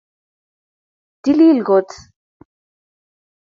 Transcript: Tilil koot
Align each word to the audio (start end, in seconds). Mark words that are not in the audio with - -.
Tilil 1.21 1.59
koot 1.67 1.89